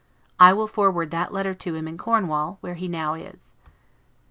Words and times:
I 0.39 0.51
will 0.53 0.65
forward 0.65 1.11
that 1.11 1.31
letter 1.31 1.53
to 1.53 1.75
him 1.75 1.87
into 1.87 2.01
Cornwall, 2.03 2.57
where 2.61 2.73
he 2.73 2.87
now 2.87 3.13
is. 3.13 3.53